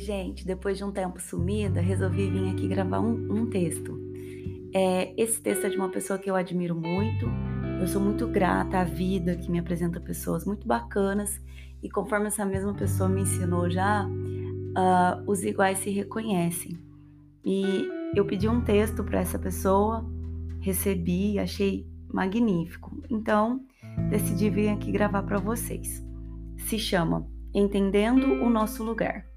Gente. 0.00 0.46
Depois 0.46 0.78
de 0.78 0.84
um 0.84 0.90
tempo 0.90 1.20
sumida, 1.20 1.78
resolvi 1.80 2.30
vir 2.30 2.50
aqui 2.50 2.66
gravar 2.66 3.00
um, 3.00 3.32
um 3.32 3.46
texto. 3.50 4.00
É, 4.72 5.12
esse 5.20 5.40
texto 5.42 5.66
é 5.66 5.68
de 5.68 5.76
uma 5.76 5.90
pessoa 5.90 6.18
que 6.18 6.30
eu 6.30 6.34
admiro 6.34 6.74
muito. 6.74 7.26
Eu 7.78 7.86
sou 7.86 8.00
muito 8.00 8.26
grata 8.26 8.78
à 8.78 8.84
vida 8.84 9.36
que 9.36 9.50
me 9.50 9.58
apresenta 9.58 10.00
pessoas 10.00 10.46
muito 10.46 10.66
bacanas. 10.66 11.38
E 11.82 11.90
conforme 11.90 12.28
essa 12.28 12.46
mesma 12.46 12.72
pessoa 12.72 13.10
me 13.10 13.20
ensinou 13.20 13.68
já, 13.68 14.06
uh, 14.06 15.30
os 15.30 15.44
iguais 15.44 15.78
se 15.78 15.90
reconhecem. 15.90 16.78
E 17.44 17.86
eu 18.14 18.24
pedi 18.24 18.48
um 18.48 18.62
texto 18.62 19.04
para 19.04 19.20
essa 19.20 19.38
pessoa, 19.38 20.02
recebi, 20.60 21.38
achei 21.38 21.86
magnífico. 22.10 23.02
Então, 23.10 23.60
decidi 24.08 24.48
vir 24.48 24.70
aqui 24.70 24.90
gravar 24.90 25.22
para 25.24 25.38
vocês. 25.38 26.02
Se 26.56 26.78
chama 26.78 27.26
Entendendo 27.54 28.42
o 28.42 28.48
Nosso 28.48 28.82
Lugar. 28.82 29.29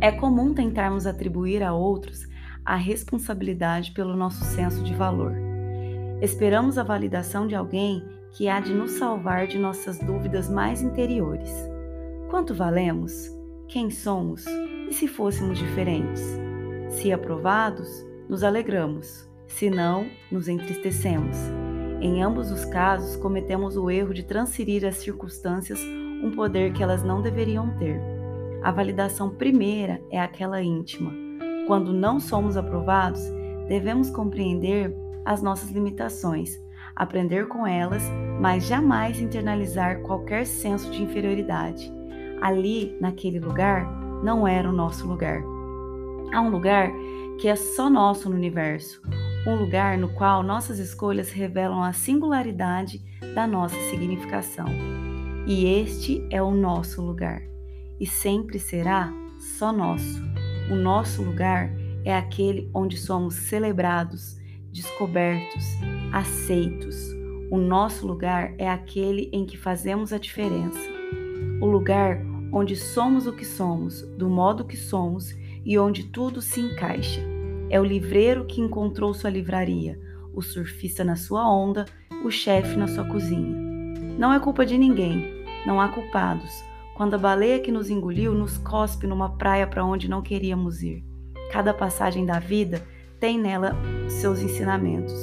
É 0.00 0.12
comum 0.12 0.54
tentarmos 0.54 1.06
atribuir 1.06 1.60
a 1.60 1.72
outros 1.72 2.28
a 2.64 2.76
responsabilidade 2.76 3.90
pelo 3.90 4.16
nosso 4.16 4.44
senso 4.44 4.84
de 4.84 4.94
valor. 4.94 5.32
Esperamos 6.22 6.78
a 6.78 6.84
validação 6.84 7.48
de 7.48 7.56
alguém 7.56 8.04
que 8.30 8.48
há 8.48 8.60
de 8.60 8.72
nos 8.72 8.92
salvar 8.92 9.48
de 9.48 9.58
nossas 9.58 9.98
dúvidas 9.98 10.48
mais 10.48 10.82
interiores. 10.82 11.50
Quanto 12.30 12.54
valemos? 12.54 13.28
Quem 13.66 13.90
somos? 13.90 14.44
E 14.88 14.92
se 14.92 15.08
fôssemos 15.08 15.58
diferentes? 15.58 16.22
Se 16.90 17.12
aprovados, 17.12 17.88
nos 18.28 18.44
alegramos, 18.44 19.28
se 19.48 19.68
não, 19.68 20.06
nos 20.30 20.46
entristecemos. 20.46 21.36
Em 22.00 22.22
ambos 22.22 22.52
os 22.52 22.64
casos, 22.64 23.16
cometemos 23.16 23.76
o 23.76 23.90
erro 23.90 24.14
de 24.14 24.22
transferir 24.22 24.86
às 24.86 24.96
circunstâncias 24.96 25.80
um 26.22 26.30
poder 26.30 26.72
que 26.72 26.82
elas 26.84 27.02
não 27.02 27.20
deveriam 27.20 27.76
ter. 27.78 28.17
A 28.62 28.72
validação 28.72 29.30
primeira 29.30 30.02
é 30.10 30.20
aquela 30.20 30.60
íntima. 30.60 31.12
Quando 31.66 31.92
não 31.92 32.18
somos 32.18 32.56
aprovados, 32.56 33.20
devemos 33.68 34.10
compreender 34.10 34.92
as 35.24 35.40
nossas 35.40 35.70
limitações, 35.70 36.58
aprender 36.96 37.46
com 37.46 37.64
elas, 37.64 38.02
mas 38.40 38.66
jamais 38.66 39.20
internalizar 39.20 40.00
qualquer 40.00 40.44
senso 40.44 40.90
de 40.90 41.02
inferioridade. 41.02 41.92
Ali, 42.40 42.96
naquele 43.00 43.38
lugar, 43.38 43.86
não 44.24 44.46
era 44.46 44.68
o 44.68 44.72
nosso 44.72 45.06
lugar. 45.06 45.40
Há 46.32 46.40
um 46.40 46.50
lugar 46.50 46.90
que 47.38 47.46
é 47.46 47.54
só 47.54 47.88
nosso 47.88 48.28
no 48.28 48.34
universo, 48.34 49.00
um 49.46 49.54
lugar 49.54 49.96
no 49.96 50.08
qual 50.14 50.42
nossas 50.42 50.80
escolhas 50.80 51.30
revelam 51.30 51.82
a 51.82 51.92
singularidade 51.92 53.00
da 53.34 53.46
nossa 53.46 53.76
significação. 53.88 54.66
E 55.46 55.64
este 55.64 56.26
é 56.30 56.42
o 56.42 56.50
nosso 56.50 57.00
lugar 57.00 57.42
e 58.00 58.06
sempre 58.06 58.58
será 58.58 59.12
só 59.38 59.72
nosso. 59.72 60.22
O 60.70 60.74
nosso 60.74 61.22
lugar 61.22 61.70
é 62.04 62.14
aquele 62.14 62.70
onde 62.74 62.96
somos 62.96 63.34
celebrados, 63.34 64.38
descobertos, 64.72 65.64
aceitos. 66.12 66.96
O 67.50 67.56
nosso 67.56 68.06
lugar 68.06 68.54
é 68.58 68.68
aquele 68.68 69.30
em 69.32 69.46
que 69.46 69.56
fazemos 69.56 70.12
a 70.12 70.18
diferença. 70.18 70.78
O 71.60 71.66
lugar 71.66 72.22
onde 72.52 72.76
somos 72.76 73.26
o 73.26 73.32
que 73.32 73.44
somos, 73.44 74.02
do 74.16 74.28
modo 74.28 74.64
que 74.64 74.76
somos 74.76 75.34
e 75.64 75.78
onde 75.78 76.04
tudo 76.04 76.40
se 76.40 76.60
encaixa. 76.60 77.20
É 77.70 77.80
o 77.80 77.84
livreiro 77.84 78.46
que 78.46 78.60
encontrou 78.60 79.12
sua 79.12 79.30
livraria, 79.30 80.00
o 80.34 80.40
surfista 80.40 81.04
na 81.04 81.16
sua 81.16 81.50
onda, 81.50 81.84
o 82.24 82.30
chefe 82.30 82.76
na 82.76 82.86
sua 82.86 83.04
cozinha. 83.04 83.56
Não 84.18 84.32
é 84.32 84.40
culpa 84.40 84.64
de 84.64 84.78
ninguém, 84.78 85.44
não 85.66 85.80
há 85.80 85.88
culpados 85.88 86.67
quando 86.98 87.14
a 87.14 87.18
baleia 87.18 87.60
que 87.60 87.70
nos 87.70 87.88
engoliu 87.88 88.34
nos 88.34 88.58
cospe 88.58 89.06
numa 89.06 89.30
praia 89.30 89.68
para 89.68 89.84
onde 89.84 90.10
não 90.10 90.20
queríamos 90.20 90.82
ir. 90.82 91.04
Cada 91.52 91.72
passagem 91.72 92.26
da 92.26 92.40
vida 92.40 92.82
tem 93.20 93.38
nela 93.38 93.72
seus 94.08 94.40
ensinamentos. 94.42 95.14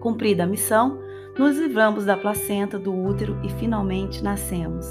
Cumprida 0.00 0.42
a 0.42 0.46
missão, 0.48 0.98
nos 1.38 1.56
livramos 1.56 2.04
da 2.04 2.16
placenta, 2.16 2.76
do 2.76 2.92
útero 2.92 3.38
e 3.44 3.48
finalmente 3.50 4.20
nascemos. 4.20 4.84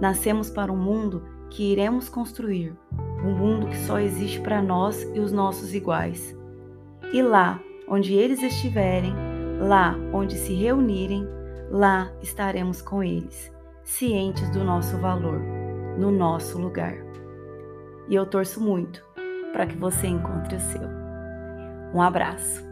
Nascemos 0.00 0.48
para 0.48 0.72
um 0.72 0.78
mundo 0.78 1.22
que 1.50 1.72
iremos 1.72 2.08
construir, 2.08 2.74
um 3.22 3.36
mundo 3.36 3.66
que 3.66 3.76
só 3.80 3.98
existe 3.98 4.40
para 4.40 4.62
nós 4.62 5.02
e 5.14 5.20
os 5.20 5.30
nossos 5.30 5.74
iguais. 5.74 6.34
E 7.12 7.20
lá, 7.20 7.60
onde 7.86 8.14
eles 8.14 8.42
estiverem, 8.42 9.12
lá 9.60 9.94
onde 10.10 10.38
se 10.38 10.54
reunirem, 10.54 11.28
lá 11.70 12.10
estaremos 12.22 12.80
com 12.80 13.02
eles 13.02 13.57
cientes 13.88 14.50
do 14.50 14.62
nosso 14.62 14.98
valor, 14.98 15.40
no 15.98 16.10
nosso 16.10 16.58
lugar. 16.58 16.94
E 18.06 18.14
eu 18.14 18.26
torço 18.26 18.60
muito 18.60 19.02
para 19.50 19.66
que 19.66 19.76
você 19.76 20.06
encontre 20.06 20.56
o 20.56 20.60
seu. 20.60 20.82
Um 21.94 22.02
abraço. 22.02 22.67